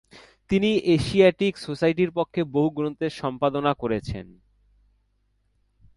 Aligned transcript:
তিনি 0.49 0.69
এশিয়াটিক 0.95 1.53
সোসাইটির 1.57 2.11
পক্ষে 2.11 2.41
বহু 2.45 2.69
গ্রন্থের 2.69 3.11
সম্পাদনা 3.11 3.71
করেছেন। 3.73 4.25